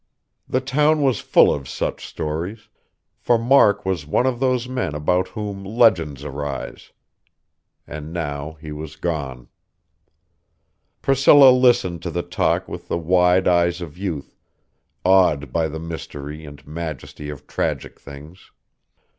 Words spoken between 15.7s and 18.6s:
mystery and majesty of tragic things.